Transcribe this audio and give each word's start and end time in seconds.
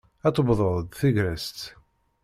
A 0.27 0.29
tewweḍ-d 0.35 0.89
tegrest. 0.99 1.59